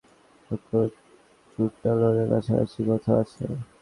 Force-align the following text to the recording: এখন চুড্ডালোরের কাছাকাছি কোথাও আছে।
এখন 0.51 0.85
চুড্ডালোরের 1.51 2.27
কাছাকাছি 2.31 2.79
কোথাও 2.87 3.17
আছে। 3.23 3.43